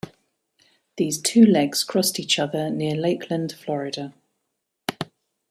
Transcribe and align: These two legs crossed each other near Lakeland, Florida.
These 0.97 1.21
two 1.21 1.45
legs 1.45 1.83
crossed 1.83 2.19
each 2.19 2.39
other 2.39 2.71
near 2.71 2.95
Lakeland, 2.95 3.51
Florida. 3.51 4.15